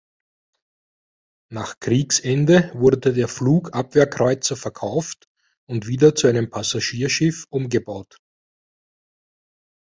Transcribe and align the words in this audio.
Nach 1.51 1.77
Kriegsende 1.79 2.71
wurde 2.73 3.13
der 3.13 3.27
Flugabwehrkreuzer 3.27 4.55
verkauft 4.57 5.27
und 5.69 5.85
wieder 5.85 6.15
zu 6.15 6.25
einem 6.25 6.49
Passagierschiff 6.49 7.45
umgebaut. 7.51 8.17